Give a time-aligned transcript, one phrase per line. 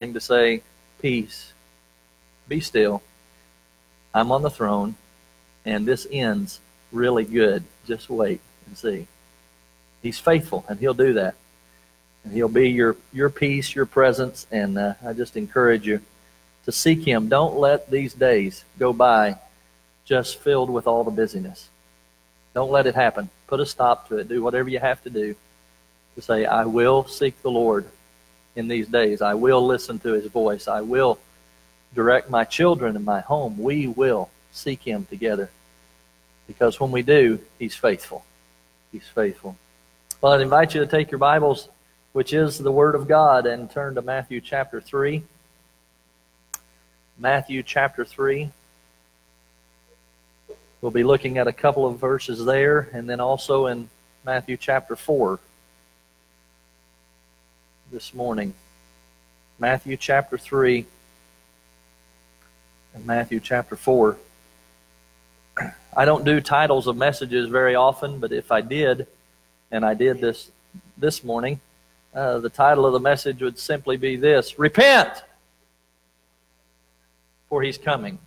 [0.00, 0.62] to say,
[1.02, 1.52] Peace,
[2.48, 3.02] be still.
[4.14, 4.94] I'm on the throne,
[5.66, 6.58] and this ends
[6.90, 7.64] really good.
[7.86, 9.06] Just wait and see.
[10.02, 11.34] He's faithful, and He'll do that.
[12.24, 16.00] And He'll be your, your peace, your presence, and uh, I just encourage you
[16.64, 17.28] to seek Him.
[17.28, 19.36] Don't let these days go by
[20.06, 21.68] just filled with all the busyness.
[22.54, 23.28] Don't let it happen.
[23.48, 24.28] Put a stop to it.
[24.28, 25.36] Do whatever you have to do
[26.14, 27.86] to say, I will seek the Lord
[28.56, 29.22] in these days.
[29.22, 30.68] I will listen to his voice.
[30.68, 31.18] I will
[31.94, 33.58] direct my children and my home.
[33.58, 35.50] We will seek him together.
[36.46, 38.24] Because when we do, he's faithful.
[38.92, 39.56] He's faithful.
[40.20, 41.68] Well, I'd invite you to take your Bibles,
[42.12, 45.22] which is the Word of God, and turn to Matthew chapter 3.
[47.18, 48.50] Matthew chapter 3.
[50.80, 53.88] We'll be looking at a couple of verses there, and then also in
[54.24, 55.38] Matthew chapter 4
[57.90, 58.54] this morning.
[59.58, 60.86] Matthew chapter 3
[62.94, 64.16] and Matthew chapter 4.
[65.96, 69.08] I don't do titles of messages very often, but if I did,
[69.72, 70.50] and I did this
[70.96, 71.60] this morning,
[72.14, 75.24] uh, the title of the message would simply be this Repent!
[77.48, 78.20] For he's coming.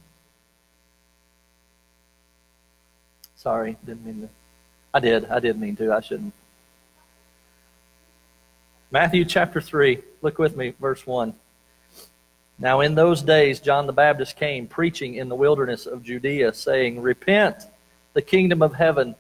[3.37, 4.29] Sorry, didn't mean to.
[4.93, 5.25] I did.
[5.25, 5.93] I did mean to.
[5.93, 6.33] I shouldn't.
[8.93, 11.33] Matthew chapter 3, look with me, verse 1.
[12.59, 17.01] Now, in those days, John the Baptist came preaching in the wilderness of Judea, saying,
[17.01, 17.55] Repent,
[18.13, 19.15] the kingdom of heaven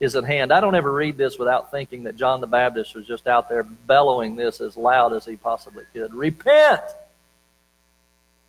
[0.00, 0.52] is at hand.
[0.52, 3.62] I don't ever read this without thinking that John the Baptist was just out there
[3.62, 6.12] bellowing this as loud as he possibly could.
[6.12, 6.82] Repent,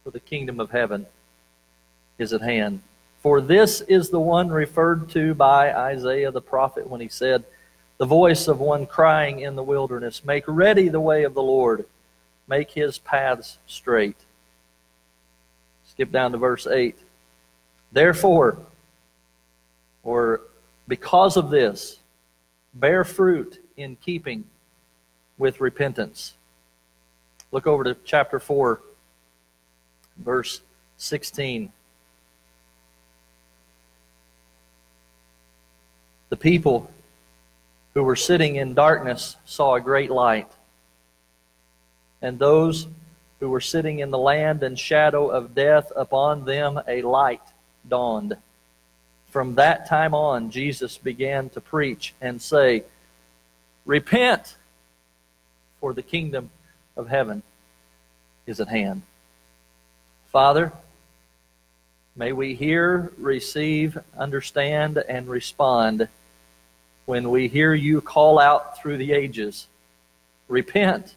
[0.04, 1.06] for the kingdom of heaven
[2.18, 2.82] is at hand.
[3.22, 7.44] For this is the one referred to by Isaiah the prophet when he said,
[7.98, 11.86] the voice of one crying in the wilderness, Make ready the way of the Lord,
[12.48, 14.18] make his paths straight.
[15.86, 16.98] Skip down to verse 8.
[17.92, 18.60] Therefore,
[20.04, 20.42] or
[20.88, 22.00] because of this,
[22.74, 24.44] bear fruit in keeping
[25.38, 26.34] with repentance.
[27.52, 28.82] Look over to chapter 4,
[30.18, 30.62] verse
[30.98, 31.72] 16.
[36.30, 36.92] The people
[37.96, 40.52] who were sitting in darkness saw a great light.
[42.22, 42.88] And those
[43.40, 47.42] who were sitting in the land and shadow of death, upon them a light
[47.88, 48.36] dawned.
[49.30, 52.84] From that time on, Jesus began to preach and say,
[53.86, 54.56] Repent,
[55.80, 56.50] for the kingdom
[56.98, 57.44] of heaven
[58.46, 59.04] is at hand.
[60.32, 60.74] Father,
[62.16, 66.10] may we hear, receive, understand, and respond
[67.06, 69.68] when we hear you call out through the ages,
[70.48, 71.16] Repent,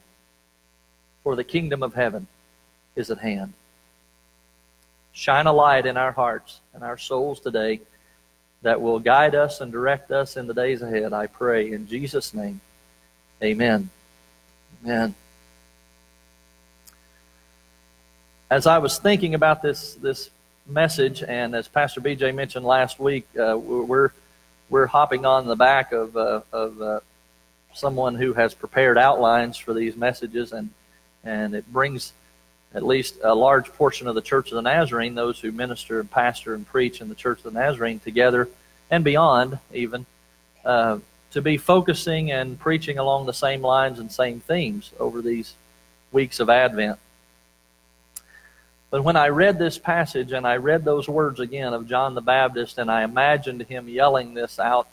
[1.22, 2.26] for the kingdom of heaven
[2.96, 3.52] is at hand.
[5.12, 7.80] Shine a light in our hearts and our souls today
[8.62, 11.70] that will guide us and direct us in the days ahead, I pray.
[11.72, 12.60] In Jesus' name,
[13.42, 13.90] amen.
[14.82, 15.14] Amen.
[18.50, 20.30] As I was thinking about this, this
[20.66, 24.10] message, and as Pastor BJ mentioned last week, uh, we're
[24.70, 27.00] we're hopping on the back of, uh, of uh,
[27.74, 30.70] someone who has prepared outlines for these messages, and,
[31.24, 32.12] and it brings
[32.74, 36.10] at least a large portion of the Church of the Nazarene, those who minister and
[36.10, 38.48] pastor and preach in the Church of the Nazarene, together
[38.90, 40.04] and beyond, even,
[40.64, 40.98] uh,
[41.30, 45.54] to be focusing and preaching along the same lines and same themes over these
[46.12, 46.98] weeks of Advent.
[48.90, 52.22] But when I read this passage and I read those words again of John the
[52.22, 54.88] Baptist and I imagined him yelling this out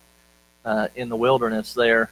[0.66, 2.11] uh, in the wilderness there,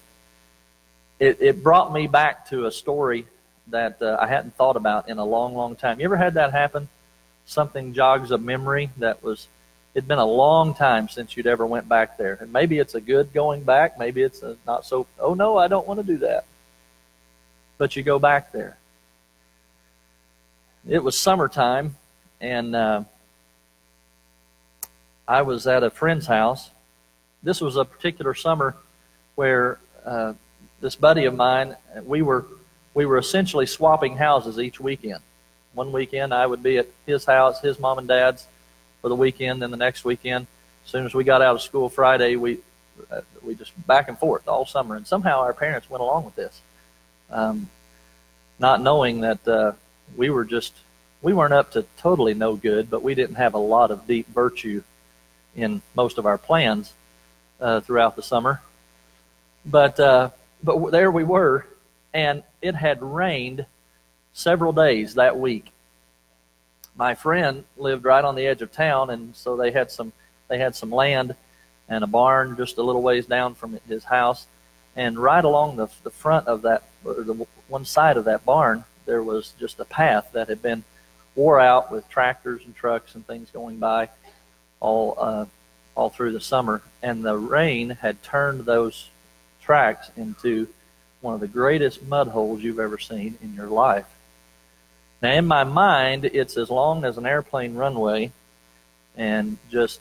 [1.19, 3.25] it, it, brought me back to a story
[3.67, 5.99] that uh, I hadn't thought about in a long, long time.
[5.99, 6.87] You ever had that happen?
[7.45, 9.47] Something jogs a memory that was,
[9.93, 12.37] it'd been a long time since you'd ever went back there.
[12.39, 15.87] And maybe it's a good going back, maybe it's not so, oh no, I don't
[15.87, 16.45] want to do that.
[17.77, 18.77] But you go back there
[20.87, 21.95] it was summertime,
[22.41, 23.03] and uh,
[25.27, 26.69] I was at a friend's house.
[27.41, 28.75] This was a particular summer
[29.35, 30.33] where uh,
[30.81, 31.75] this buddy of mine,
[32.05, 32.45] we were
[32.93, 35.19] we were essentially swapping houses each weekend.
[35.73, 38.45] One weekend I would be at his house, his mom and dad's,
[39.01, 39.61] for the weekend.
[39.61, 40.45] Then the next weekend,
[40.85, 42.59] as soon as we got out of school Friday, we
[43.09, 44.95] uh, we just back and forth all summer.
[44.95, 46.61] And somehow our parents went along with this,
[47.31, 47.69] um,
[48.59, 49.71] not knowing that uh,
[50.15, 50.73] we were just
[51.21, 54.27] we weren't up to totally no good, but we didn't have a lot of deep
[54.27, 54.83] virtue
[55.55, 56.93] in most of our plans
[57.61, 58.61] uh, throughout the summer.
[59.65, 60.29] But uh,
[60.63, 61.65] but there we were,
[62.13, 63.65] and it had rained
[64.33, 65.71] several days that week.
[66.95, 70.11] My friend lived right on the edge of town, and so they had some
[70.49, 71.35] they had some land
[71.89, 74.47] and a barn just a little ways down from his house.
[74.95, 77.33] And right along the, the front of that, or the
[77.67, 80.83] one side of that barn, there was just a path that had been
[81.35, 84.09] wore out with tractors and trucks and things going by
[84.79, 85.45] all uh,
[85.95, 86.81] all through the summer.
[87.01, 89.09] And the rain had turned those
[89.61, 90.67] tracks into
[91.21, 94.05] one of the greatest mud holes you've ever seen in your life.
[95.21, 98.31] Now, in my mind, it's as long as an airplane runway
[99.15, 99.99] and just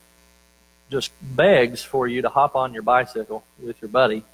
[0.91, 4.25] just begs for you to hop on your bicycle with your buddy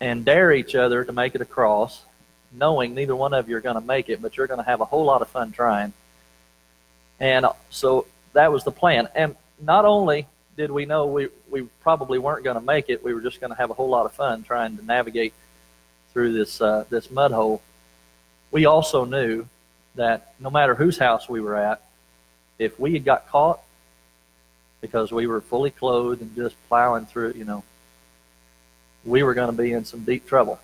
[0.00, 2.02] and dare each other to make it across,
[2.52, 4.80] knowing neither one of you are going to make it, but you're going to have
[4.80, 5.92] a whole lot of fun trying.
[7.18, 9.08] And so that was the plan.
[9.14, 10.26] And not only
[10.56, 13.52] did we know we, we probably weren't going to make it, we were just going
[13.52, 15.32] to have a whole lot of fun trying to navigate
[16.12, 17.62] through this uh, this mud hole.
[18.50, 19.46] We also knew
[19.94, 21.82] that no matter whose house we were at,
[22.58, 23.60] if we had got caught,
[24.80, 27.62] because we were fully clothed and just plowing through, you know,
[29.04, 30.58] we were going to be in some deep trouble.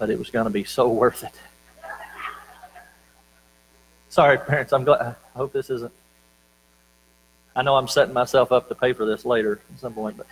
[0.00, 1.34] But it was going to be so worth it.
[4.08, 4.72] Sorry, parents.
[4.72, 5.00] I'm glad.
[5.00, 5.92] I hope this isn't.
[7.54, 10.26] I know I'm setting myself up to pay for this later at some point, but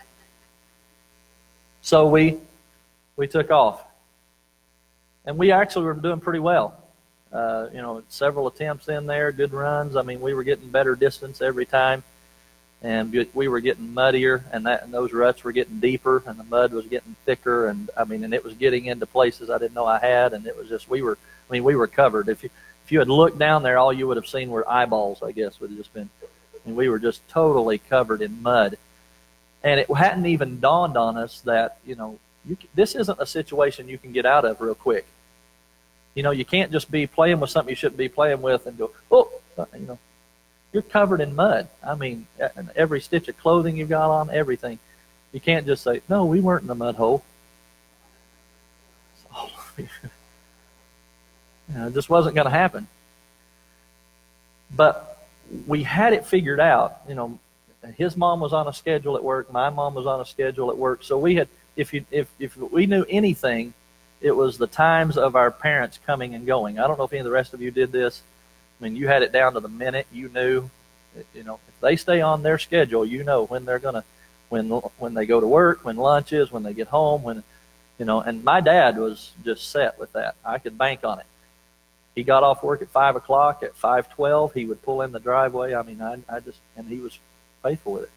[1.82, 2.38] so we
[3.16, 3.84] we took off,
[5.24, 6.76] and we actually were doing pretty well.
[7.32, 9.96] Uh, you know, several attempts in there, good runs.
[9.96, 12.02] I mean, we were getting better distance every time,
[12.82, 16.44] and we were getting muddier, and that and those ruts were getting deeper, and the
[16.44, 19.74] mud was getting thicker, and I mean, and it was getting into places I didn't
[19.74, 21.18] know I had, and it was just we were.
[21.48, 22.28] I mean, we were covered.
[22.28, 22.50] If you
[22.84, 25.22] if you had looked down there, all you would have seen were eyeballs.
[25.22, 26.08] I guess would have just been.
[26.64, 28.76] And we were just totally covered in mud,
[29.62, 33.88] and it hadn't even dawned on us that you know you, this isn't a situation
[33.88, 35.06] you can get out of real quick
[36.18, 38.76] you know, you can't just be playing with something you shouldn't be playing with and
[38.76, 39.98] go, oh, uh, you know,
[40.72, 41.68] you're covered in mud.
[41.82, 42.26] I mean,
[42.76, 44.78] every stitch of clothing you've got on, everything.
[45.32, 47.22] You can't just say, no, we weren't in the mud hole.
[49.22, 49.88] So, you
[51.74, 52.86] know, it just wasn't going to happen.
[54.74, 55.26] But
[55.66, 57.00] we had it figured out.
[57.08, 57.38] You know,
[57.96, 59.52] his mom was on a schedule at work.
[59.52, 61.02] My mom was on a schedule at work.
[61.02, 63.72] So we had, if you, if if we knew anything
[64.20, 66.78] it was the times of our parents coming and going.
[66.78, 68.22] I don't know if any of the rest of you did this.
[68.80, 70.06] I mean, you had it down to the minute.
[70.12, 70.70] You knew,
[71.34, 74.04] you know, if they stay on their schedule, you know when they're gonna,
[74.48, 77.42] when when they go to work, when lunch is, when they get home, when,
[77.98, 78.20] you know.
[78.20, 80.36] And my dad was just set with that.
[80.44, 81.26] I could bank on it.
[82.14, 83.62] He got off work at five o'clock.
[83.62, 85.74] At five twelve, he would pull in the driveway.
[85.74, 87.18] I mean, I, I just, and he was
[87.62, 88.10] faithful with it.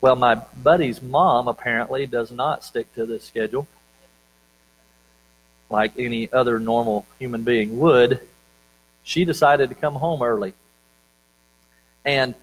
[0.00, 3.66] Well, my buddy's mom apparently does not stick to this schedule
[5.70, 8.20] like any other normal human being would,
[9.06, 10.52] she decided to come home early.
[12.04, 12.34] And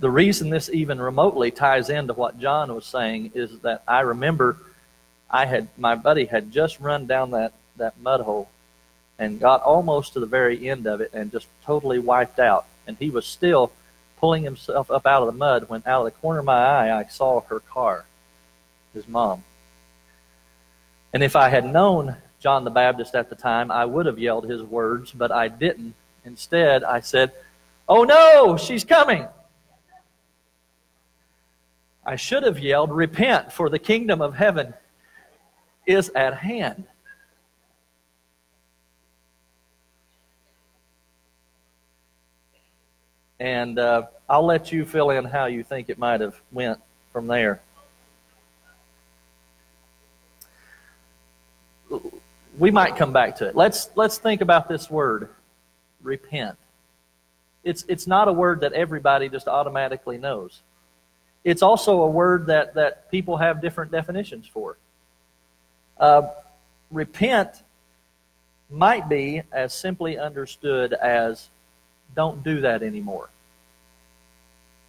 [0.00, 4.56] the reason this even remotely ties into what John was saying is that I remember
[5.30, 8.48] I had my buddy had just run down that, that mud hole
[9.18, 12.64] and got almost to the very end of it and just totally wiped out.
[12.86, 13.70] And he was still
[14.18, 16.98] pulling himself up out of the mud when out of the corner of my eye
[16.98, 18.06] I saw her car,
[18.94, 19.44] his mom.
[21.12, 24.44] And if I had known John the Baptist at the time, I would have yelled
[24.44, 25.94] his words, but I didn't.
[26.26, 27.32] Instead, I said,
[27.88, 29.26] Oh no, she's coming.
[32.04, 34.74] I should have yelled, Repent, for the kingdom of heaven
[35.86, 36.84] is at hand.
[43.40, 46.78] And uh, I'll let you fill in how you think it might have went
[47.10, 47.62] from there.
[52.58, 53.56] We might come back to it.
[53.56, 55.28] Let's let's think about this word,
[56.02, 56.56] repent.
[57.62, 60.60] It's it's not a word that everybody just automatically knows.
[61.42, 64.76] It's also a word that that people have different definitions for.
[65.98, 66.28] Uh,
[66.90, 67.62] repent
[68.70, 71.48] might be as simply understood as
[72.14, 73.28] don't do that anymore.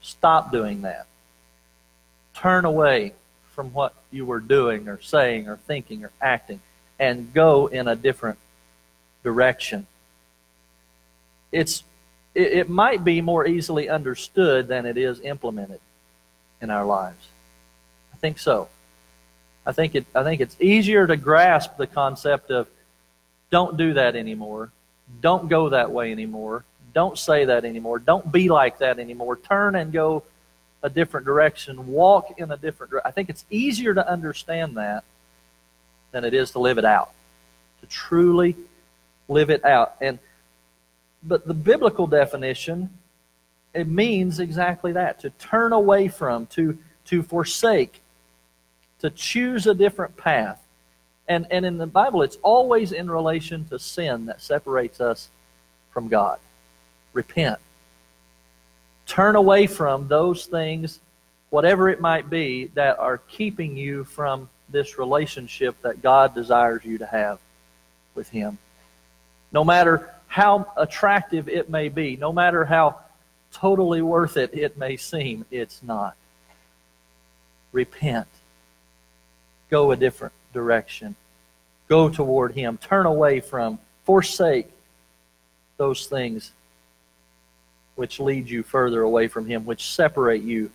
[0.02, 1.08] Stop doing that.
[2.36, 3.14] Turn away
[3.54, 6.60] from what you were doing or saying or thinking or acting
[7.00, 8.38] and go in a different
[9.24, 9.88] direction.
[11.52, 11.84] It's,
[12.34, 15.80] it, it might be more easily understood than it is implemented
[16.62, 17.28] in our lives.
[18.14, 18.70] I think so.
[19.66, 22.68] I think it I think it's easier to grasp the concept of
[23.50, 24.72] don't do that anymore.
[25.22, 26.64] Don't go that way anymore.
[26.94, 28.00] Don't say that anymore.
[28.00, 29.36] Don't be like that anymore.
[29.38, 30.24] Turn and go
[30.82, 31.88] a different direction.
[31.88, 33.08] Walk in a different direction.
[33.08, 35.04] I think it's easier to understand that
[36.16, 37.12] than it is to live it out,
[37.82, 38.56] to truly
[39.28, 39.96] live it out.
[40.00, 40.18] And
[41.22, 42.90] but the biblical definition
[43.74, 48.00] it means exactly that to turn away from, to to forsake,
[49.00, 50.66] to choose a different path.
[51.28, 55.28] And and in the Bible it's always in relation to sin that separates us
[55.92, 56.40] from God.
[57.12, 57.60] Repent.
[59.06, 61.02] Turn away from those things,
[61.50, 66.98] whatever it might be, that are keeping you from this relationship that God desires you
[66.98, 67.40] to have
[68.16, 68.58] with Him.
[69.52, 73.00] No matter how attractive it may be, no matter how
[73.52, 76.16] totally worth it it may seem, it's not.
[77.72, 78.28] Repent.
[79.70, 81.16] Go a different direction.
[81.88, 82.78] Go toward Him.
[82.78, 84.70] Turn away from, forsake
[85.78, 86.52] those things
[87.96, 90.70] which lead you further away from Him, which separate you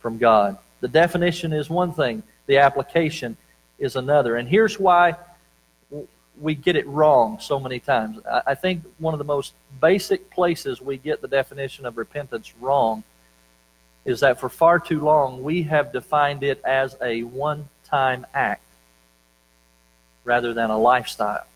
[0.00, 0.58] from God.
[0.80, 3.36] The definition is one thing, the application
[3.78, 4.36] is another.
[4.36, 5.16] And here's why
[6.40, 8.18] we get it wrong so many times.
[8.46, 13.04] I think one of the most basic places we get the definition of repentance wrong
[14.04, 18.62] is that for far too long we have defined it as a one time act
[20.24, 21.46] rather than a lifestyle.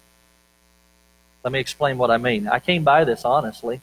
[1.45, 2.49] Let me explain what I mean.
[2.49, 3.81] I came by this honestly.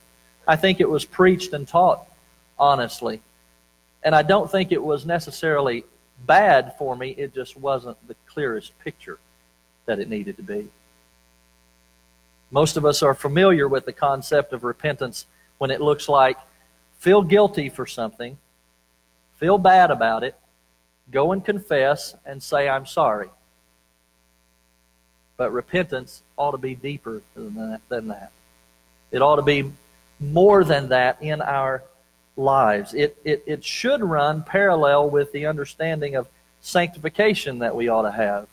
[0.48, 2.06] I think it was preached and taught
[2.58, 3.22] honestly.
[4.04, 5.84] And I don't think it was necessarily
[6.26, 9.20] bad for me, it just wasn't the clearest picture
[9.86, 10.70] that it needed to be.
[12.52, 15.26] Most of us are familiar with the concept of repentance
[15.58, 16.38] when it looks like
[17.00, 18.38] feel guilty for something,
[19.38, 20.36] feel bad about it,
[21.12, 23.30] go and confess, and say, I'm sorry.
[25.36, 27.82] But repentance ought to be deeper than that.
[27.90, 28.32] Than that.
[29.12, 29.72] It ought to be
[30.20, 31.84] more than that in our
[32.38, 32.94] lives.
[32.94, 36.28] It, it, it should run parallel with the understanding of
[36.62, 38.48] sanctification that we ought to have.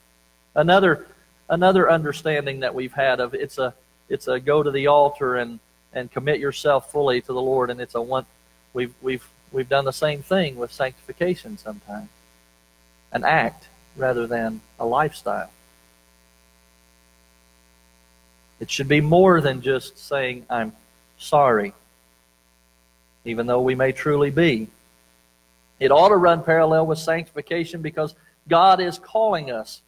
[0.55, 1.05] Another,
[1.49, 3.73] another understanding that we've had of it's a,
[4.09, 5.59] it's a go to the altar and,
[5.93, 8.25] and commit yourself fully to the Lord, and it's a one.
[8.73, 12.09] We've, we've, we've done the same thing with sanctification sometimes.
[13.11, 15.49] An act rather than a lifestyle.
[18.59, 20.73] It should be more than just saying, I'm
[21.17, 21.73] sorry,
[23.25, 24.67] even though we may truly be.
[25.79, 28.15] It ought to run parallel with sanctification because
[28.47, 29.81] God is calling us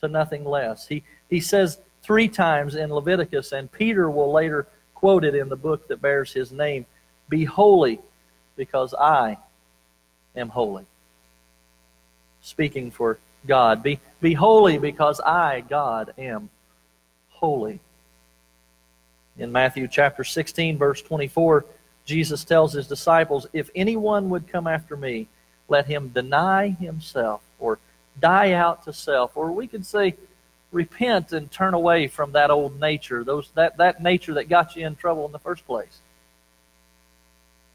[0.00, 0.86] to nothing less.
[0.86, 5.56] He, he says three times in Leviticus, and Peter will later quote it in the
[5.56, 6.86] book that bears his name
[7.28, 8.00] Be holy,
[8.56, 9.38] because I
[10.36, 10.84] am holy.
[12.42, 13.82] Speaking for God.
[13.82, 16.50] Be, be holy, because I, God, am
[17.30, 17.80] holy.
[19.38, 21.64] In Matthew chapter 16, verse 24,
[22.04, 25.28] Jesus tells his disciples, If anyone would come after me,
[25.68, 27.78] let him deny himself or
[28.20, 29.36] die out to self.
[29.36, 30.14] Or we could say,
[30.72, 34.86] repent and turn away from that old nature, those, that, that nature that got you
[34.86, 36.00] in trouble in the first place.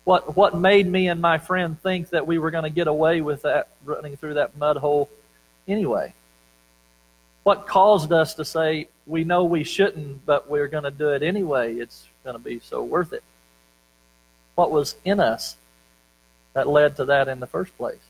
[0.04, 3.22] What, what made me and my friend think that we were going to get away
[3.22, 5.10] with that running through that mud hole
[5.68, 6.14] anyway?
[7.44, 11.24] What caused us to say, we know we shouldn't, but we're going to do it
[11.24, 11.76] anyway?
[11.76, 13.24] It's going to be so worth it.
[14.58, 15.56] What was in us
[16.54, 18.02] that led to that in the first place?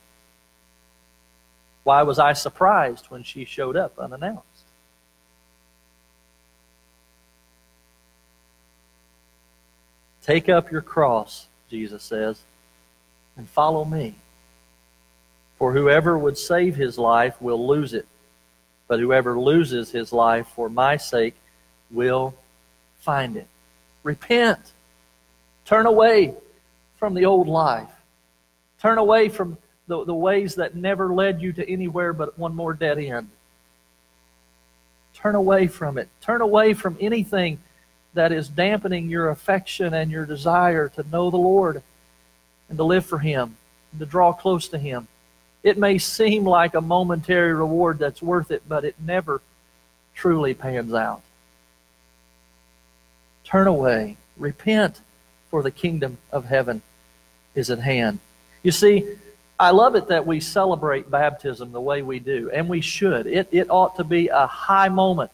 [1.84, 4.46] Why was I surprised when she showed up unannounced?
[10.24, 12.42] Take up your cross, Jesus says,
[13.38, 14.16] and follow me.
[15.60, 18.08] For whoever would save his life will lose it
[18.88, 21.36] but whoever loses his life for my sake
[21.92, 22.34] will
[23.00, 23.48] find it.
[24.04, 24.72] Repent.
[25.68, 26.34] Turn away
[26.98, 27.92] from the old life.
[28.82, 29.58] Turn away from
[29.88, 33.30] the, the ways that never led you to anywhere but one more dead end.
[35.14, 36.08] Turn away from it.
[36.22, 37.60] Turn away from anything
[38.14, 41.84] that is dampening your affection and your desire to know the Lord
[42.70, 43.58] and to live for Him
[43.92, 45.08] and to draw close to Him.
[45.64, 49.42] It may seem like a momentary reward that's worth it, but it never
[50.16, 51.22] truly pans out.
[53.44, 55.02] Turn away, repent,
[55.50, 56.82] for the kingdom of heaven
[57.56, 58.20] is at hand.
[58.64, 59.16] You see,
[59.60, 63.26] I love it that we celebrate baptism the way we do, and we should.
[63.26, 65.32] It, it ought to be a high moment,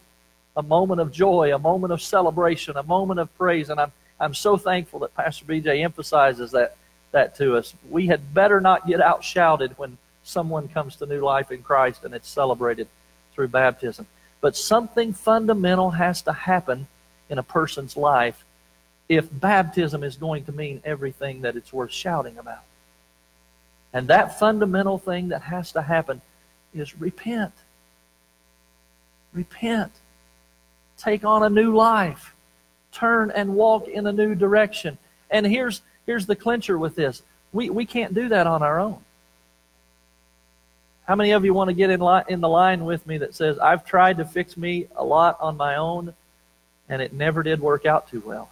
[0.56, 3.68] a moment of joy, a moment of celebration, a moment of praise.
[3.68, 6.76] And I'm, I'm so thankful that Pastor BJ emphasizes that,
[7.10, 7.74] that to us.
[7.90, 12.14] We had better not get outshouted when someone comes to new life in Christ and
[12.14, 12.88] it's celebrated
[13.34, 14.06] through baptism.
[14.40, 16.86] But something fundamental has to happen
[17.28, 18.44] in a person's life
[19.08, 22.62] if baptism is going to mean everything that it's worth shouting about.
[23.92, 26.20] And that fundamental thing that has to happen
[26.74, 27.52] is repent.
[29.32, 29.92] Repent.
[30.96, 32.34] take on a new life,
[32.92, 34.96] turn and walk in a new direction.
[35.30, 38.98] And here's, here's the clincher with this we, we can't do that on our own.
[41.06, 43.34] How many of you want to get in, line, in the line with me that
[43.34, 46.14] says, I've tried to fix me a lot on my own,
[46.88, 48.48] and it never did work out too well?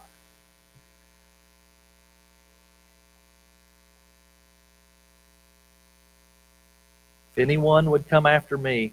[7.33, 8.93] If anyone would come after me,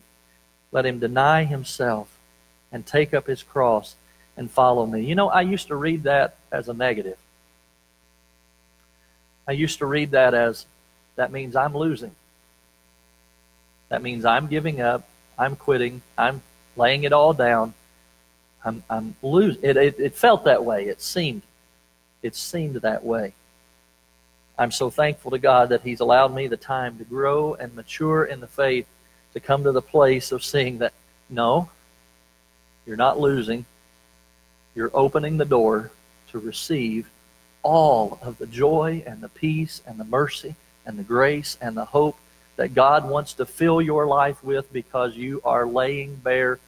[0.72, 2.18] let him deny himself
[2.72, 3.96] and take up his cross
[4.38, 5.02] and follow me.
[5.04, 7.18] You know, I used to read that as a negative.
[9.48, 10.66] I used to read that as
[11.16, 12.16] that means I'm losing.
[13.90, 15.08] That means I'm giving up.
[15.38, 16.02] I'm quitting.
[16.18, 16.42] I'm
[16.78, 17.74] laying it all down.
[18.64, 19.62] I'm, I'm losing.
[19.64, 20.86] It, it, it felt that way.
[20.86, 21.42] It seemed.
[22.22, 23.34] It seemed that way.
[24.60, 28.26] I'm so thankful to God that He's allowed me the time to grow and mature
[28.26, 28.86] in the faith
[29.34, 30.92] to come to the place of seeing that
[31.30, 31.70] no,
[32.86, 33.64] you're not losing.
[34.76, 35.92] You're opening the door
[36.32, 37.10] to receive
[37.64, 41.86] all of the joy and the peace and the mercy and the grace and the
[41.86, 42.18] hope
[42.58, 46.60] that God wants to fill your life with because you are laying bare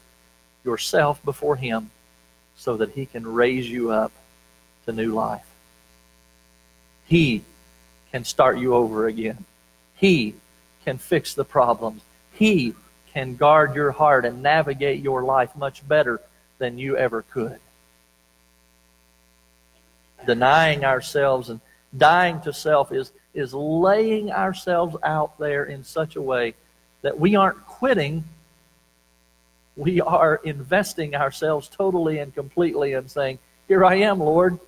[0.63, 1.91] yourself before Him
[2.55, 4.13] so that He can raise you up
[4.85, 5.45] to new life.
[7.05, 7.43] He
[8.11, 9.45] can start you over again.
[9.95, 10.35] He
[10.85, 12.01] can fix the problems.
[12.33, 12.75] He
[13.13, 16.21] can guard your heart and navigate your life much better
[16.57, 17.59] than you ever could.
[20.25, 21.59] Denying ourselves and
[21.97, 26.53] dying to self is is laying ourselves out there in such a way
[27.01, 28.23] that we aren't quitting.
[29.77, 34.59] We are investing ourselves totally and completely and saying, Here I am, Lord.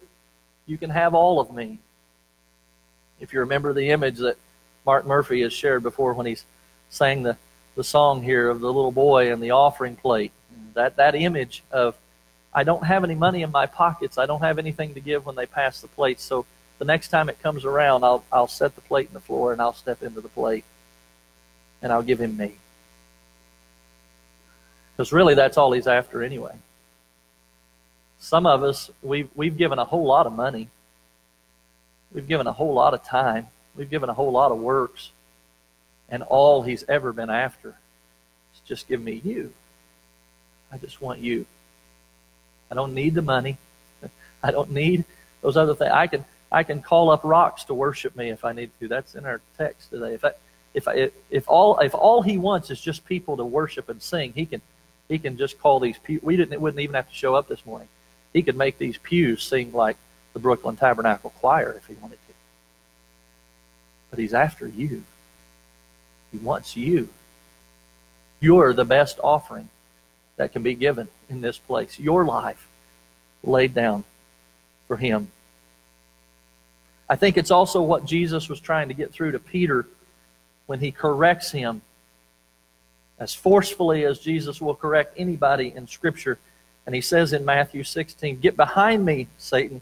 [0.66, 1.80] You can have all of me.
[3.20, 4.38] If you remember the image that
[4.86, 6.46] Mark Murphy has shared before when he's
[6.90, 7.38] sang the,
[7.76, 10.32] the song here of the little boy and the offering plate,
[10.74, 11.96] that, that image of,
[12.54, 14.18] I don't have any money in my pockets.
[14.18, 16.20] I don't have anything to give when they pass the plate.
[16.20, 16.46] So
[16.80, 19.62] the next time it comes around, I'll, I'll set the plate in the floor and
[19.62, 20.66] I'll step into the plate
[21.82, 22.56] and I'll give him me.
[24.96, 26.56] Because really, that's all he's after anyway.
[28.20, 30.70] Some of us, we've, we've given a whole lot of money.
[32.14, 33.48] We've given a whole lot of time.
[33.76, 35.12] We've given a whole lot of works.
[36.10, 39.54] And all he's ever been after is just give me you.
[40.72, 41.46] I just want you.
[42.70, 43.58] I don't need the money.
[44.44, 45.06] I don't need
[45.42, 45.92] those other things.
[45.92, 48.88] I can I can call up rocks to worship me if I need to.
[48.88, 50.14] That's in our text today.
[50.14, 50.32] If I,
[50.74, 54.34] if I, if all if all he wants is just people to worship and sing,
[54.34, 54.62] he can
[55.10, 56.22] he can just call these pews.
[56.22, 57.88] We didn't wouldn't even have to show up this morning.
[58.34, 59.98] He could make these pews sing like
[60.34, 62.34] the Brooklyn Tabernacle Choir if he wanted to.
[64.10, 65.04] But he's after you.
[66.32, 67.10] He wants you.
[68.40, 69.70] You're the best offering
[70.36, 72.00] that can be given in this place.
[72.00, 72.68] Your life
[73.44, 74.04] laid down
[74.88, 75.30] for him.
[77.10, 79.86] I think it's also what Jesus was trying to get through to Peter
[80.66, 81.82] when he corrects him
[83.20, 86.40] as forcefully as Jesus will correct anybody in Scripture.
[86.86, 89.82] And he says in Matthew 16, Get behind me, Satan.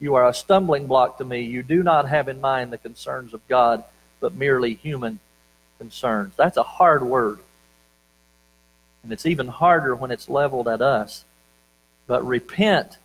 [0.00, 1.42] You are a stumbling block to me.
[1.42, 3.84] You do not have in mind the concerns of God,
[4.20, 5.18] but merely human
[5.78, 6.34] concerns.
[6.36, 7.40] That's a hard word.
[9.02, 11.24] And it's even harder when it's leveled at us.
[12.06, 12.98] But repent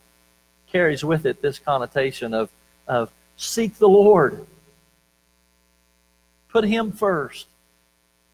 [0.72, 2.50] carries with it this connotation of,
[2.88, 4.46] of Seek the Lord.
[6.50, 7.48] Put Him first.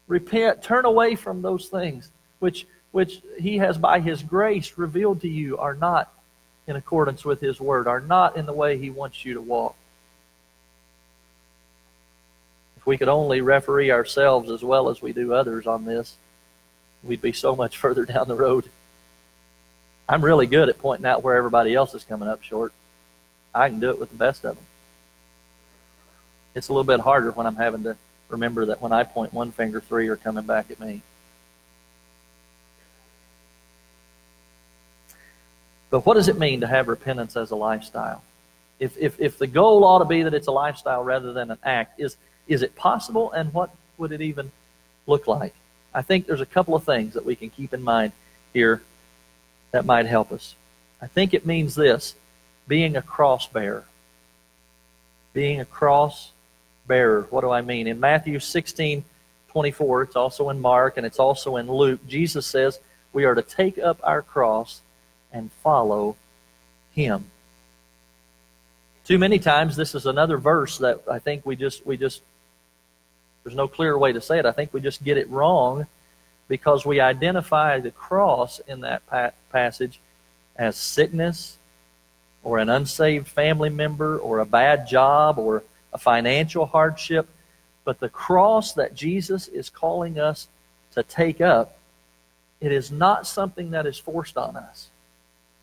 [0.06, 0.62] Repent.
[0.62, 5.56] Turn away from those things which, which He has, by His grace, revealed to you
[5.58, 6.12] are not
[6.66, 9.74] in accordance with His Word, are not in the way He wants you to walk.
[12.76, 16.16] If we could only referee ourselves as well as we do others on this,
[17.02, 18.70] we'd be so much further down the road.
[20.08, 22.72] I'm really good at pointing out where everybody else is coming up short.
[23.54, 24.66] I can do it with the best of them
[26.54, 27.96] it's a little bit harder when I'm having to
[28.28, 31.02] remember that when I point one finger, three are coming back at me.
[35.90, 38.22] But what does it mean to have repentance as a lifestyle?
[38.78, 41.58] If, if, if the goal ought to be that it's a lifestyle rather than an
[41.64, 42.16] act, is,
[42.48, 44.50] is it possible and what would it even
[45.06, 45.54] look like?
[45.92, 48.12] I think there's a couple of things that we can keep in mind
[48.52, 48.82] here
[49.72, 50.54] that might help us.
[51.02, 52.14] I think it means this
[52.68, 53.84] being a cross bearer.
[55.32, 56.30] Being a cross
[56.86, 57.26] bearer.
[57.30, 57.86] What do I mean?
[57.86, 59.04] In Matthew 16,
[59.48, 62.78] 24, it's also in Mark and it's also in Luke, Jesus says
[63.12, 64.80] we are to take up our cross
[65.32, 66.16] and follow
[66.94, 67.24] him.
[69.04, 72.22] Too many times this is another verse that I think we just we just
[73.42, 74.46] there's no clear way to say it.
[74.46, 75.86] I think we just get it wrong
[76.48, 80.00] because we identify the cross in that pa- passage
[80.56, 81.58] as sickness
[82.42, 85.62] or an unsaved family member or a bad job or
[85.92, 87.28] a financial hardship.
[87.84, 90.48] But the cross that Jesus is calling us
[90.92, 91.78] to take up,
[92.60, 94.88] it is not something that is forced on us.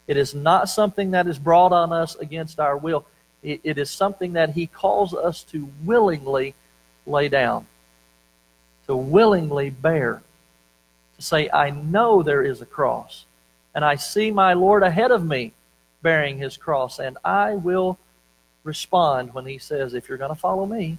[0.07, 3.05] It is not something that is brought on us against our will.
[3.43, 6.55] it, it is something that He calls us to willingly
[7.05, 7.67] lay down,
[8.87, 10.21] to willingly bear,
[11.17, 13.25] to say, I know there is a cross,
[13.75, 15.51] and I see my Lord ahead of me
[16.01, 17.97] bearing His cross, and I will
[18.63, 20.97] respond when He says, If you're going to follow me,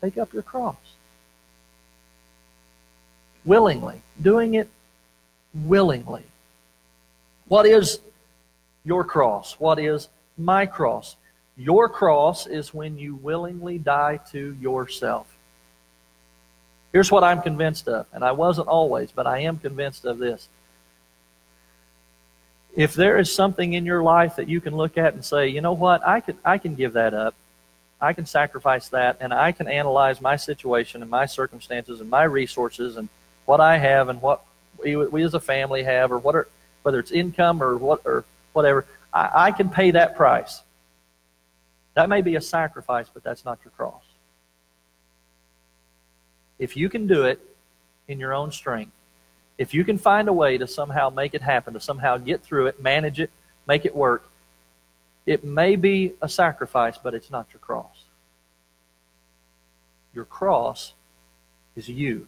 [0.00, 0.76] take up your cross.
[3.44, 4.68] Willingly, doing it
[5.54, 6.22] willingly.
[7.48, 8.00] What is
[8.84, 9.54] your cross?
[9.58, 11.16] What is my cross?
[11.56, 15.26] Your cross is when you willingly die to yourself.
[16.92, 20.48] Here's what I'm convinced of, and I wasn't always, but I am convinced of this.
[22.74, 25.60] If there is something in your life that you can look at and say, you
[25.60, 27.34] know what, I can, I can give that up,
[28.00, 32.24] I can sacrifice that, and I can analyze my situation and my circumstances and my
[32.24, 33.08] resources and
[33.44, 34.44] what I have and what
[34.82, 36.48] we, we as a family have, or what are,
[36.82, 40.62] whether it's income or what or whatever, I, I can pay that price.
[41.94, 44.02] That may be a sacrifice, but that's not your cross.
[46.58, 47.40] If you can do it
[48.08, 48.92] in your own strength,
[49.58, 52.66] if you can find a way to somehow make it happen, to somehow get through
[52.66, 53.30] it, manage it,
[53.66, 54.28] make it work,
[55.26, 58.04] it may be a sacrifice, but it's not your cross.
[60.14, 60.94] Your cross
[61.76, 62.26] is you.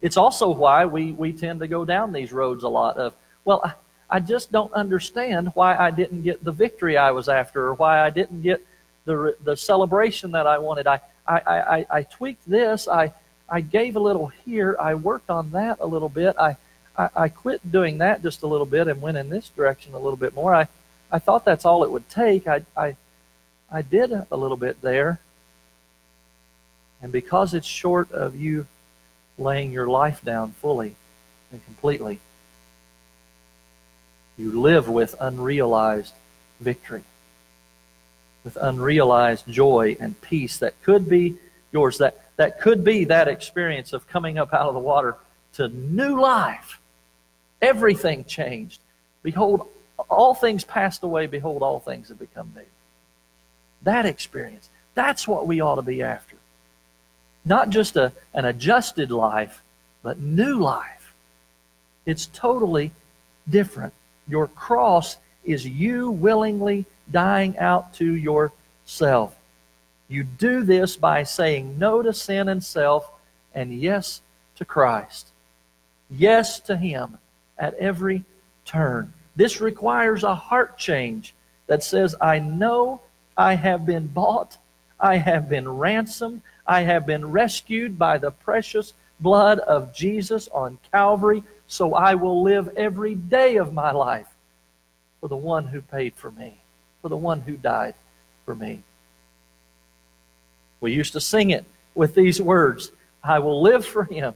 [0.00, 3.74] It's also why we, we tend to go down these roads a lot of, well,
[4.10, 8.00] I just don't understand why I didn't get the victory I was after or why
[8.00, 8.64] I didn't get
[9.04, 10.86] the, the celebration that I wanted.
[10.86, 12.88] I, I, I, I tweaked this.
[12.88, 13.12] I,
[13.48, 14.76] I gave a little here.
[14.80, 16.36] I worked on that a little bit.
[16.38, 16.56] I,
[16.96, 19.98] I, I quit doing that just a little bit and went in this direction a
[19.98, 20.54] little bit more.
[20.54, 20.68] I,
[21.12, 22.46] I thought that's all it would take.
[22.46, 22.96] I, I,
[23.70, 25.20] I did a little bit there.
[27.02, 28.66] And because it's short of you
[29.38, 30.96] laying your life down fully
[31.52, 32.20] and completely,
[34.38, 36.14] you live with unrealized
[36.60, 37.02] victory,
[38.44, 41.36] with unrealized joy and peace that could be
[41.72, 45.16] yours, that, that could be that experience of coming up out of the water
[45.54, 46.78] to new life.
[47.60, 48.80] Everything changed.
[49.22, 49.68] Behold,
[50.08, 51.26] all things passed away.
[51.26, 52.62] Behold, all things have become new.
[53.82, 56.36] That experience, that's what we ought to be after.
[57.44, 59.62] Not just a, an adjusted life,
[60.02, 61.14] but new life.
[62.06, 62.92] It's totally
[63.48, 63.92] different.
[64.28, 69.34] Your cross is you willingly dying out to yourself.
[70.08, 73.10] You do this by saying no to sin and self
[73.54, 74.20] and yes
[74.56, 75.28] to Christ.
[76.10, 77.18] Yes to Him
[77.58, 78.24] at every
[78.64, 79.12] turn.
[79.36, 81.34] This requires a heart change
[81.66, 83.00] that says, I know
[83.36, 84.58] I have been bought,
[84.98, 90.78] I have been ransomed, I have been rescued by the precious blood of Jesus on
[90.92, 94.26] Calvary so I will live every day of my life
[95.20, 96.60] for the one who paid for me,
[97.02, 97.94] for the one who died
[98.44, 98.82] for me.
[100.80, 104.34] We used to sing it with these words I will live for him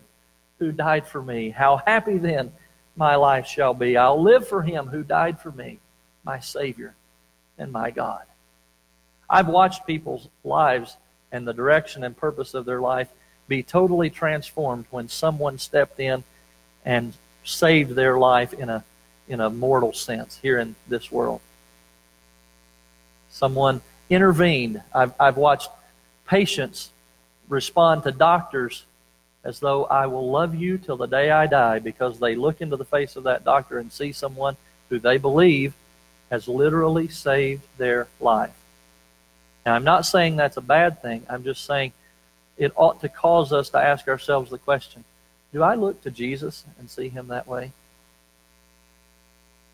[0.58, 1.50] who died for me.
[1.50, 2.52] How happy then
[2.96, 3.96] my life shall be.
[3.96, 5.78] I'll live for him who died for me,
[6.24, 6.94] my Savior
[7.56, 8.22] and my God.
[9.30, 10.96] I've watched people's lives
[11.30, 13.08] and the direction and purpose of their life
[13.52, 16.24] be totally transformed when someone stepped in
[16.86, 17.12] and
[17.44, 18.82] saved their life in a
[19.28, 21.40] in a mortal sense here in this world.
[23.30, 24.82] Someone intervened.
[24.94, 25.68] I've, I've watched
[26.26, 26.90] patients
[27.46, 28.86] respond to doctors
[29.44, 32.76] as though I will love you till the day I die because they look into
[32.76, 34.56] the face of that doctor and see someone
[34.88, 35.74] who they believe
[36.30, 38.56] has literally saved their life.
[39.66, 41.26] Now, I'm not saying that's a bad thing.
[41.28, 41.92] I'm just saying
[42.56, 45.04] it ought to cause us to ask ourselves the question
[45.52, 47.72] do I look to Jesus and see him that way?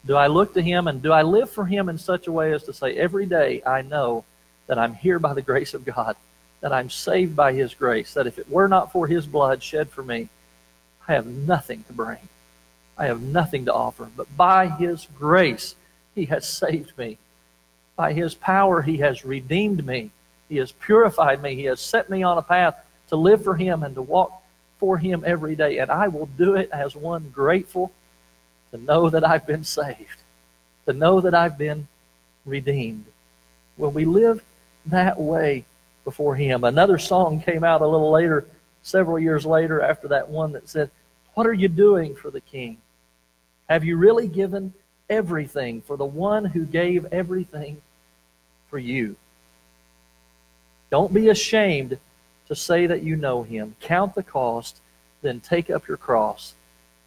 [0.04, 2.52] Do I look to him and do I live for him in such a way
[2.52, 4.24] as to say, every day I know
[4.66, 6.16] that I'm here by the grace of God,
[6.60, 9.88] that I'm saved by his grace, that if it were not for his blood shed
[9.90, 10.28] for me,
[11.06, 12.28] I have nothing to bring.
[12.96, 14.08] I have nothing to offer.
[14.16, 15.74] But by his grace,
[16.14, 17.18] he has saved me.
[17.96, 20.10] By his power, he has redeemed me.
[20.48, 21.54] He has purified me.
[21.54, 22.76] He has set me on a path
[23.08, 24.42] to live for him and to walk
[24.78, 25.78] for him every day.
[25.78, 27.92] And I will do it as one grateful
[28.70, 30.22] to know that I've been saved,
[30.86, 31.88] to know that I've been
[32.44, 33.06] redeemed.
[33.76, 34.42] When we live
[34.86, 35.64] that way
[36.04, 38.46] before Him, another song came out a little later,
[38.82, 40.90] several years later, after that one that said,
[41.34, 42.78] What are you doing for the King?
[43.68, 44.74] Have you really given
[45.10, 47.80] everything for the one who gave everything
[48.68, 49.16] for you.
[50.90, 51.98] Don't be ashamed
[52.48, 53.76] to say that you know him.
[53.80, 54.80] Count the cost,
[55.22, 56.54] then take up your cross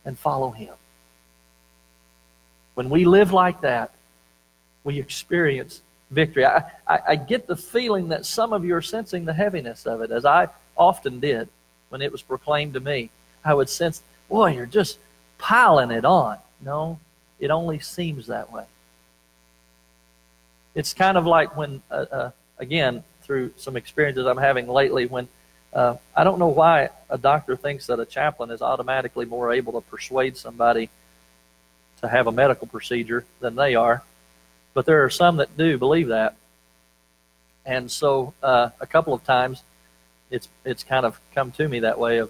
[0.06, 0.74] and follow him.
[2.76, 3.91] When we live like that,
[4.84, 6.46] we experience victory.
[6.46, 10.02] I, I, I, get the feeling that some of you are sensing the heaviness of
[10.02, 11.48] it, as I often did
[11.89, 13.10] when it was proclaimed to me.
[13.44, 15.00] I would sense, boy, you're just
[15.38, 16.38] piling it on.
[16.62, 17.00] No,
[17.39, 18.65] it only seems that way.
[20.74, 25.30] It's kind of like when, uh, uh, again, through some experiences I'm having lately, when
[25.72, 29.72] uh, I don't know why a doctor thinks that a chaplain is automatically more able
[29.72, 30.89] to persuade somebody
[32.02, 34.04] to have a medical procedure than they are,
[34.74, 36.36] but there are some that do believe that.
[37.65, 39.63] And so, uh, a couple of times,
[40.30, 42.30] it's it's kind of come to me that way of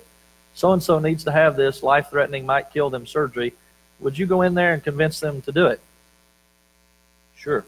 [0.54, 3.54] so and so needs to have this life threatening, might kill them surgery.
[4.02, 5.82] Would you go in there and convince them to do it?
[7.36, 7.66] Sure.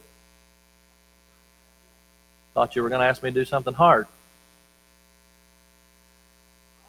[2.54, 4.08] Thought you were going to ask me to do something hard.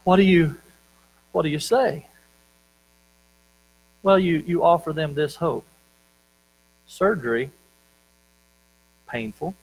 [0.05, 0.57] What do you
[1.33, 2.07] what do you say?
[4.05, 5.65] Well, you, you offer them this hope.
[6.87, 7.51] Surgery,
[9.09, 9.55] painful,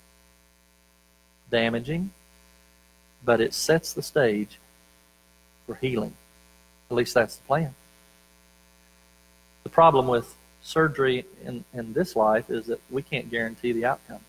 [1.49, 2.11] damaging,
[3.23, 4.59] but it sets the stage
[5.65, 6.13] for healing.
[6.89, 7.73] At least that's the plan.
[9.63, 14.19] The problem with surgery in, in this life is that we can't guarantee the outcome.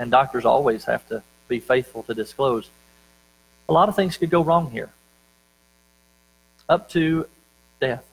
[0.00, 2.70] And doctors always have to be faithful to disclose.
[3.68, 4.88] A lot of things could go wrong here,
[6.70, 7.26] up to
[7.82, 8.04] death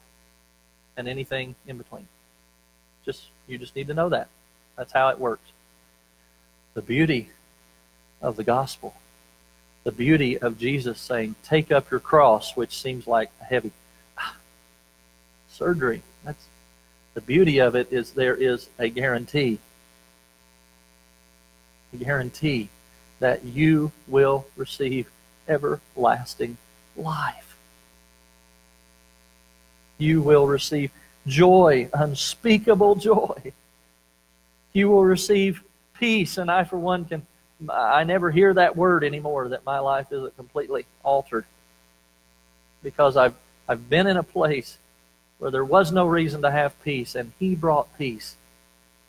[0.98, 2.10] and anything in between.
[3.06, 4.28] Just you just need to know that.
[4.76, 5.50] That's how it works.
[6.74, 7.30] The beauty
[8.22, 8.94] of the gospel,
[9.86, 13.72] the beauty of Jesus saying, "Take up your cross," which seems like a heavy
[14.18, 14.36] ah,
[15.50, 16.02] surgery.
[16.26, 16.48] That's
[17.14, 19.60] the beauty of it is there is a guarantee.
[21.96, 22.70] Guarantee
[23.20, 25.10] that you will receive
[25.48, 26.58] everlasting
[26.96, 27.58] life.
[29.98, 30.92] You will receive
[31.26, 33.54] joy, unspeakable joy.
[34.74, 35.64] You will receive
[35.98, 37.26] peace, and I, for one, can.
[37.72, 41.46] I never hear that word anymore that my life isn't completely altered
[42.84, 43.34] because I've
[43.68, 44.78] I've been in a place
[45.40, 48.36] where there was no reason to have peace, and He brought peace.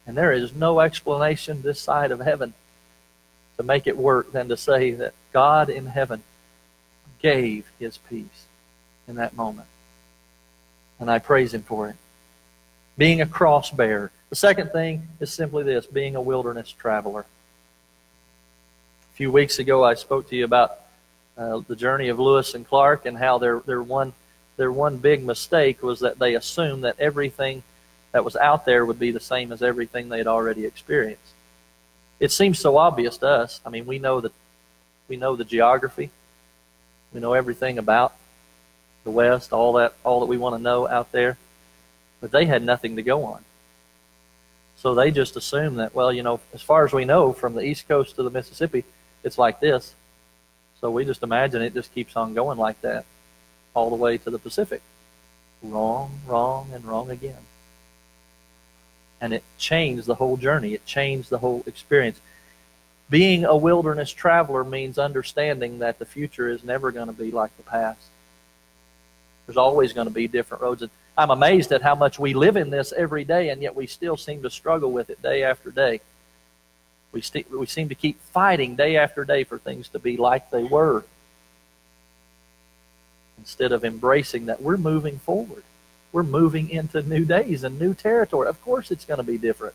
[0.07, 2.55] And there is no explanation this side of heaven
[3.59, 6.23] to make it work than to say that God in heaven
[7.21, 8.47] gave His peace
[9.07, 9.69] in that moment.
[10.99, 11.97] And I praise Him for it.
[12.97, 14.11] Being a cross bearer.
[14.31, 17.27] The second thing is simply this being a wilderness traveler.
[19.13, 20.79] A few weeks ago, I spoke to you about
[21.37, 24.13] uh, the journey of Lewis and Clark and how their, their one
[24.59, 27.63] their one big mistake was that they assumed that everything
[28.11, 31.33] that was out there would be the same as everything they had already experienced.
[32.21, 33.61] It seems so obvious to us.
[33.65, 34.33] I mean, we know that
[35.09, 36.11] we know the geography.
[37.13, 38.15] We know everything about
[39.05, 41.39] the West, all that all that we want to know out there.
[42.21, 43.45] But they had nothing to go on.
[44.77, 47.63] So they just assumed that, well, you know, as far as we know, from the
[47.63, 48.85] East Coast to the Mississippi,
[49.25, 49.95] it's like this.
[50.81, 53.05] So we just imagine it just keeps on going like that
[53.75, 54.81] all the way to the Pacific.
[55.63, 57.39] Wrong, wrong, and wrong again.
[59.21, 62.21] And it changed the whole journey, it changed the whole experience.
[63.11, 67.57] Being a wilderness traveler means understanding that the future is never going to be like
[67.57, 68.03] the past.
[69.47, 70.83] There's always going to be different roads.
[70.83, 73.87] And I'm amazed at how much we live in this every day, and yet we
[73.87, 76.01] still seem to struggle with it day after day.
[77.13, 80.51] We, st- we seem to keep fighting day after day for things to be like
[80.51, 81.05] they were
[83.39, 85.63] instead of embracing that we're moving forward.
[86.13, 88.49] We're moving into new days and new territory.
[88.49, 89.75] Of course, it's going to be different.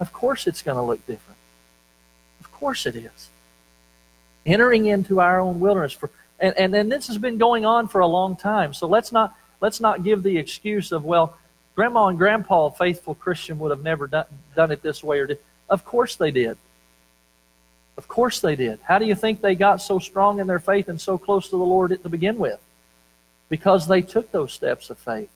[0.00, 1.38] Of course, it's going to look different.
[2.40, 3.28] Of course, it is.
[4.46, 8.00] Entering into our own wilderness for, and, and and this has been going on for
[8.00, 8.72] a long time.
[8.72, 11.36] So let's not let's not give the excuse of well,
[11.74, 14.24] grandma and grandpa, a faithful Christian, would have never done,
[14.56, 15.38] done it this way or did.
[15.68, 16.56] Of course they did.
[17.98, 18.80] Of course they did.
[18.82, 21.58] How do you think they got so strong in their faith and so close to
[21.58, 22.58] the Lord to begin with?
[23.50, 25.28] because they took those steps of faith.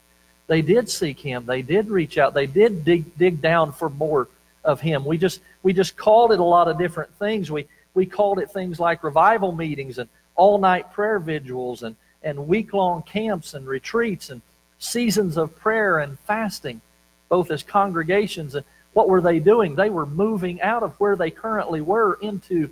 [0.47, 1.47] They did seek Him.
[1.47, 2.35] They did reach out.
[2.35, 4.29] They did dig, dig down for more
[4.63, 5.05] of Him.
[5.05, 7.51] We just, we just called it a lot of different things.
[7.51, 12.49] We, we called it things like revival meetings and all night prayer vigils and, and
[12.49, 14.43] week long camps and retreats and
[14.79, 16.81] seasons of prayer and fasting,
[17.29, 18.55] both as congregations.
[18.55, 19.75] And what were they doing?
[19.75, 22.71] They were moving out of where they currently were into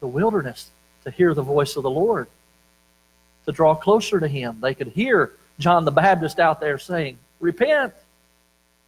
[0.00, 0.70] the wilderness
[1.04, 2.28] to hear the voice of the Lord
[3.46, 4.58] to draw closer to him.
[4.60, 7.94] They could hear John the Baptist out there saying, Repent,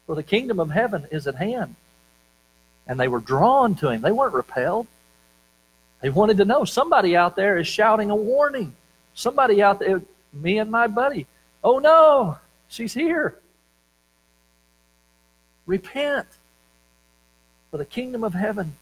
[0.07, 1.75] for the kingdom of heaven is at hand.
[2.87, 4.01] And they were drawn to him.
[4.01, 4.87] They weren't repelled.
[6.01, 6.65] They wanted to know.
[6.65, 8.75] Somebody out there is shouting a warning.
[9.15, 10.03] Somebody out there,
[10.33, 11.27] me and my buddy,
[11.65, 13.39] oh no, she's here.
[15.65, 16.27] Repent,
[17.71, 18.75] for the kingdom of heaven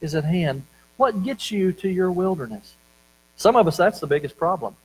[0.00, 0.64] is at hand.
[0.96, 2.74] What gets you to your wilderness?
[3.36, 4.76] Some of us, that's the biggest problem.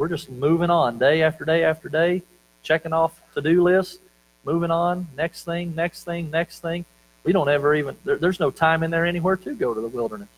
[0.00, 2.22] We're just moving on day after day after day,
[2.62, 3.98] checking off to do lists,
[4.46, 6.86] moving on, next thing, next thing, next thing.
[7.22, 9.88] We don't ever even, there, there's no time in there anywhere to go to the
[9.88, 10.30] wilderness.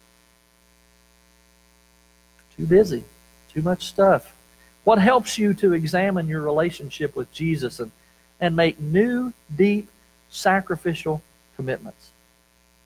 [2.57, 3.05] Too busy,
[3.53, 4.35] too much stuff.
[4.83, 7.93] What helps you to examine your relationship with Jesus and,
[8.41, 9.89] and make new, deep,
[10.29, 11.23] sacrificial
[11.55, 12.11] commitments?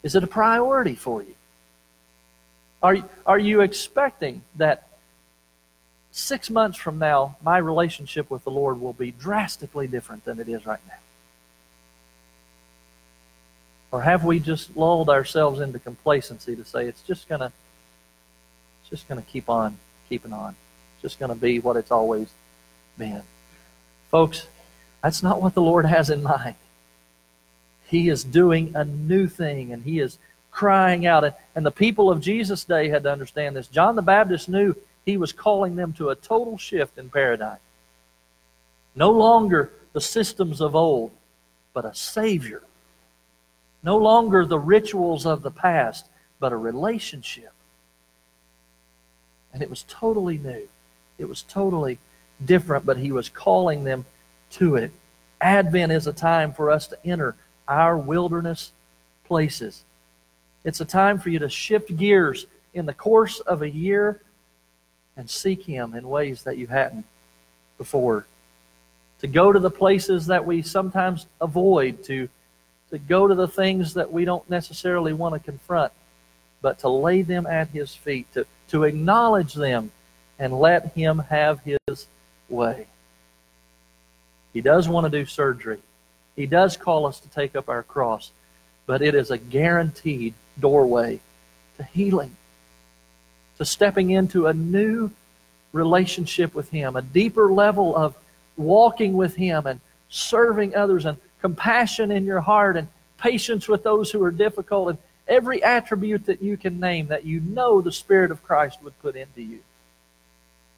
[0.03, 1.37] Is it a priority for you?
[2.83, 4.86] Are, are you expecting that
[6.17, 10.49] six months from now, my relationship with the Lord will be drastically different than it
[10.49, 10.95] is right now?
[13.93, 17.53] Or have we just lulled ourselves into complacency to say it's just gonna
[18.81, 19.77] it's just gonna keep on
[20.09, 20.57] keeping on.
[20.95, 22.29] It's just gonna be what it's always
[22.97, 23.23] been.
[24.11, 24.47] Folks,
[25.03, 26.55] that's not what the Lord has in mind.
[27.89, 30.19] He is doing a new thing and he is
[30.51, 31.35] crying out.
[31.55, 33.69] And the people of Jesus' day had to understand this.
[33.69, 34.75] John the Baptist knew
[35.07, 37.59] he was calling them to a total shift in paradigm.
[38.97, 41.13] No longer the systems of old,
[41.73, 42.63] but a Savior.
[43.85, 46.07] No longer the rituals of the past,
[46.41, 47.53] but a relationship.
[49.53, 50.69] And it was totally new.
[51.19, 51.99] It was totally
[52.45, 54.05] different, but he was calling them
[54.51, 54.91] to it.
[55.41, 57.37] Advent is a time for us to enter
[57.69, 58.73] our wilderness
[59.25, 59.85] places.
[60.65, 64.21] It's a time for you to shift gears in the course of a year
[65.17, 67.05] and seek Him in ways that you hadn't
[67.79, 68.27] before.
[69.21, 72.29] To go to the places that we sometimes avoid, to,
[72.91, 75.93] to go to the things that we don't necessarily want to confront,
[76.61, 79.91] but to lay them at His feet, to, to acknowledge them
[80.39, 82.07] and let Him have His
[82.49, 82.87] way.
[84.53, 85.79] He does want to do surgery.
[86.35, 88.31] He does call us to take up our cross,
[88.87, 91.21] but it is a guaranteed doorway
[91.77, 92.37] to healing,
[93.59, 95.11] to stepping into a new
[95.73, 98.15] relationship with Him, a deeper level of
[98.57, 102.89] walking with Him and serving others, and compassion in your heart, and
[103.19, 107.41] patience with those who are difficult, and every attribute that you can name that you
[107.41, 109.61] know the Spirit of Christ would put into you.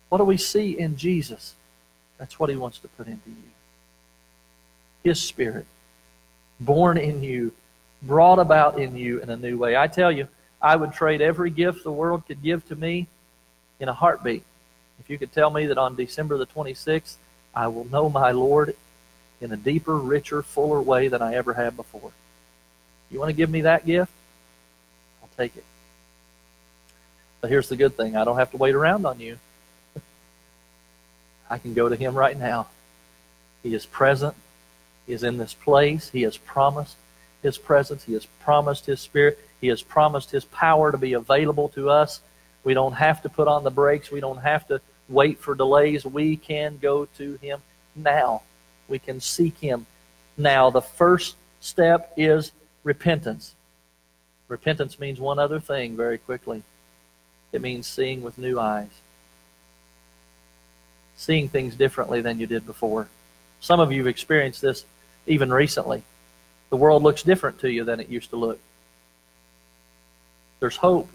[0.09, 1.55] What do we see in Jesus?
[2.19, 3.51] That's what He wants to put into you.
[5.05, 5.67] His Spirit,
[6.61, 7.53] born in you,
[8.03, 9.77] brought about in you in a new way.
[9.77, 10.29] I tell you,
[10.61, 13.07] I would trade every gift the world could give to me
[13.81, 14.43] in a heartbeat.
[15.01, 17.15] If you could tell me that on December the 26th,
[17.55, 18.75] I will know my Lord
[19.41, 22.11] in a deeper, richer, fuller way than I ever have before.
[23.11, 24.13] You want to give me that gift?
[25.23, 25.65] I'll take it.
[27.41, 29.39] But here's the good thing I don't have to wait around on you.
[31.51, 32.67] I can go to Him right now.
[33.63, 34.35] He is present
[35.07, 36.11] He is in this place.
[36.11, 36.97] He has promised
[37.43, 38.05] His presence.
[38.05, 39.39] He has promised His Spirit.
[39.61, 42.21] He has promised His power to be available to us.
[42.65, 44.11] We don't have to put on the brakes.
[44.11, 46.05] We don't have to wait for delays.
[46.05, 47.61] We can go to Him
[47.95, 48.43] now.
[48.89, 49.87] We can seek Him
[50.37, 50.71] now.
[50.71, 52.53] The first step is
[52.85, 53.55] repentance.
[54.49, 56.63] Repentance means one other thing very quickly
[57.53, 58.91] it means seeing with new eyes,
[61.17, 63.09] seeing things differently than you did before.
[63.61, 64.85] Some of you have experienced this
[65.27, 66.03] even recently.
[66.71, 68.61] The world looks different to you than it used to look.
[70.61, 71.09] There's hope.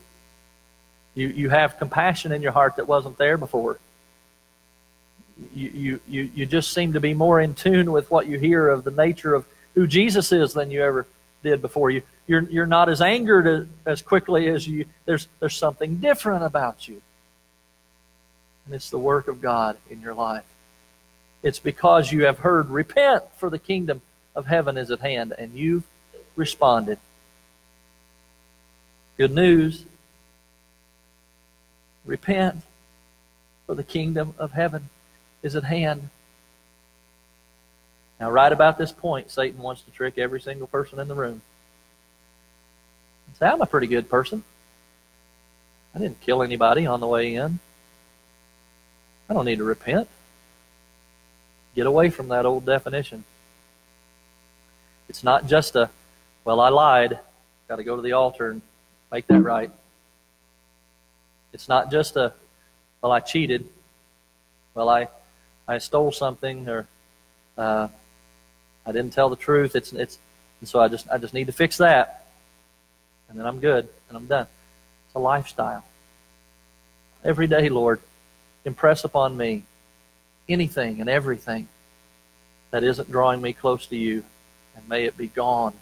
[1.15, 3.79] You, you have compassion in your heart that wasn't there before.
[5.55, 8.67] You, you, you, you just seem to be more in tune with what you hear
[8.67, 11.07] of the nature of who Jesus is than you ever
[11.43, 11.91] did before.
[11.91, 14.85] You, you're, you're not as angered as, as quickly as you.
[15.05, 17.01] There's, there's something different about you.
[18.65, 20.45] And it's the work of God in your life.
[21.41, 24.01] It's because you have heard, Repent, for the kingdom
[24.35, 25.83] of heaven is at hand, and you've
[26.35, 26.97] responded.
[29.17, 29.85] Good news.
[32.05, 32.61] Repent,
[33.65, 34.89] for the kingdom of heaven
[35.41, 36.09] is at hand.
[38.19, 41.41] Now, right about this point, Satan wants to trick every single person in the room.
[43.39, 44.43] Say, I'm a pretty good person.
[45.95, 47.59] I didn't kill anybody on the way in.
[49.29, 50.07] I don't need to repent.
[51.75, 53.23] Get away from that old definition.
[55.09, 55.89] It's not just a,
[56.45, 57.19] well, I lied.
[57.67, 58.61] Got to go to the altar and
[59.13, 59.71] make that right.
[61.53, 62.33] It's not just a,
[63.01, 63.69] well, I cheated.
[64.73, 65.07] Well, I,
[65.67, 66.87] I stole something or
[67.57, 67.87] uh,
[68.85, 69.75] I didn't tell the truth.
[69.75, 70.17] It's it's
[70.59, 72.25] and so I just I just need to fix that.
[73.29, 74.47] And then I'm good and I'm done.
[75.05, 75.85] It's a lifestyle.
[77.23, 78.01] Every day, Lord,
[78.65, 79.63] impress upon me
[80.49, 81.67] anything and everything
[82.71, 84.23] that isn't drawing me close to you,
[84.75, 85.73] and may it be gone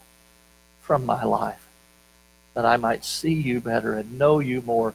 [0.82, 1.66] from my life,
[2.54, 4.94] that I might see you better and know you more.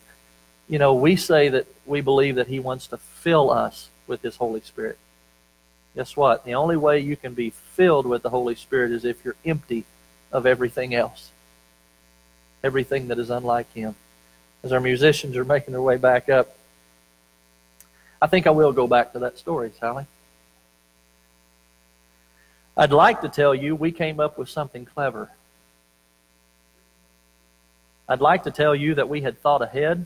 [0.68, 4.36] You know, we say that we believe that He wants to fill us with His
[4.36, 4.98] Holy Spirit.
[5.96, 6.46] Guess what?
[6.46, 9.86] The only way you can be filled with the Holy Spirit is if you're empty
[10.32, 11.32] of everything else,
[12.64, 13.96] everything that is unlike Him.
[14.64, 16.56] As our musicians are making their way back up,
[18.22, 20.06] I think I will go back to that story, Sally.
[22.76, 25.32] I'd like to tell you we came up with something clever.
[28.10, 30.06] I'd like to tell you that we had thought ahead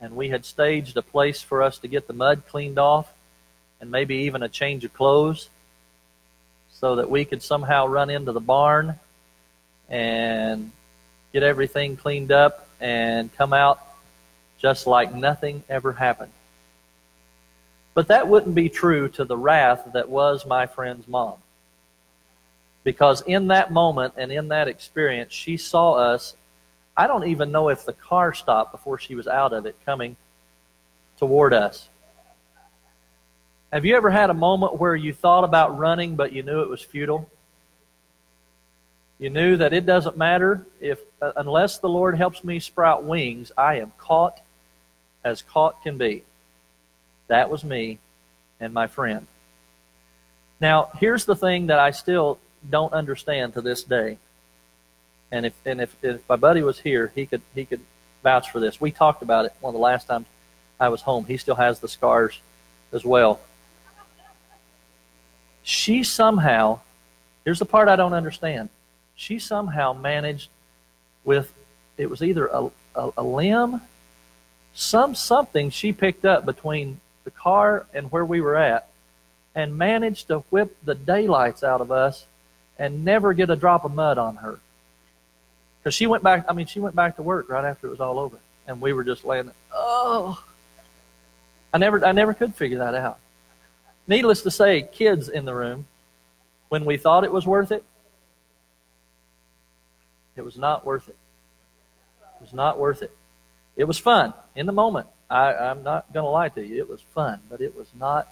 [0.00, 3.12] and we had staged a place for us to get the mud cleaned off
[3.80, 5.48] and maybe even a change of clothes
[6.70, 8.98] so that we could somehow run into the barn
[9.88, 10.70] and
[11.32, 13.80] get everything cleaned up and come out
[14.58, 16.32] just like nothing ever happened.
[17.94, 21.34] But that wouldn't be true to the wrath that was my friend's mom.
[22.82, 26.34] Because in that moment and in that experience, she saw us.
[26.96, 30.16] I don't even know if the car stopped before she was out of it coming
[31.18, 31.88] toward us.
[33.72, 36.68] Have you ever had a moment where you thought about running, but you knew it
[36.68, 37.28] was futile?
[39.18, 43.50] You knew that it doesn't matter if, uh, unless the Lord helps me sprout wings,
[43.56, 44.40] I am caught
[45.24, 46.22] as caught can be.
[47.28, 47.98] That was me
[48.60, 49.26] and my friend.
[50.60, 52.38] Now, here's the thing that I still
[52.68, 54.18] don't understand to this day.
[55.34, 57.80] And if and if, if my buddy was here, he could he could
[58.22, 58.80] vouch for this.
[58.80, 60.26] We talked about it one of the last times
[60.78, 61.24] I was home.
[61.24, 62.38] He still has the scars
[62.92, 63.40] as well.
[65.64, 66.80] She somehow,
[67.44, 68.68] here's the part I don't understand.
[69.16, 70.50] She somehow managed
[71.24, 71.52] with
[71.96, 73.80] it was either a, a, a limb,
[74.72, 78.88] some something she picked up between the car and where we were at,
[79.52, 82.24] and managed to whip the daylights out of us
[82.78, 84.60] and never get a drop of mud on her.
[85.84, 88.00] Because she went back, I mean, she went back to work right after it was
[88.00, 88.38] all over.
[88.66, 90.42] And we were just laying there, oh.
[91.74, 93.18] I never, I never could figure that out.
[94.06, 95.86] Needless to say, kids in the room,
[96.70, 97.84] when we thought it was worth it,
[100.36, 101.16] it was not worth it.
[102.40, 103.14] It was not worth it.
[103.76, 105.06] It was fun in the moment.
[105.28, 106.78] I, I'm not going to lie to you.
[106.78, 108.28] It was fun, but it was not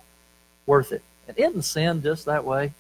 [0.67, 1.03] worth it.
[1.29, 2.73] And isn't sin just that way?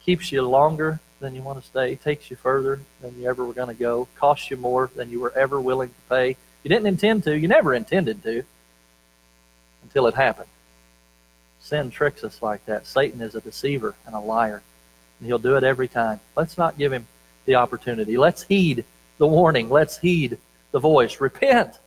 [0.00, 3.52] keeps you longer than you want to stay, takes you further than you ever were
[3.52, 6.36] going to go, costs you more than you were ever willing to pay.
[6.62, 8.42] You didn't intend to, you never intended to
[9.82, 10.48] until it happened.
[11.60, 12.86] Sin tricks us like that.
[12.86, 14.62] Satan is a deceiver and a liar,
[15.18, 16.20] and he'll do it every time.
[16.36, 17.06] Let's not give him
[17.44, 18.16] the opportunity.
[18.16, 18.84] Let's heed
[19.18, 19.68] the warning.
[19.68, 20.38] Let's heed
[20.72, 21.20] the voice.
[21.20, 21.78] Repent,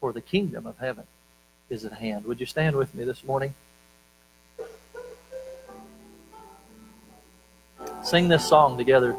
[0.00, 1.04] for the kingdom of heaven
[1.70, 2.24] is at hand.
[2.26, 3.54] Would you stand with me this morning?
[8.04, 9.16] Sing this song together.